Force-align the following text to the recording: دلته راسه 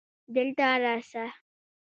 دلته 0.35 0.67
راسه 0.83 1.25